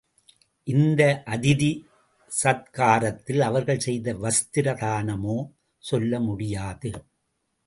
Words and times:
இந்த 0.67 1.01
அதிதி 1.25 1.69
சத்காரத்தில் 2.31 3.41
அவர்கள் 3.41 3.79
செய்த 3.79 4.15
வஸ்திர 4.15 4.75
தானமோ 4.75 5.37
சொல்ல 5.83 6.19
முடியாது. 6.19 6.91